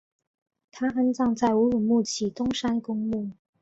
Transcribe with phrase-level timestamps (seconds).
[0.71, 3.29] 他安葬在乌鲁木齐东山公墓。